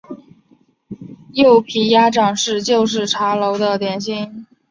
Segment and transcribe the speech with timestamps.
[1.33, 4.47] 柚皮鸭掌是旧式茶楼的点心。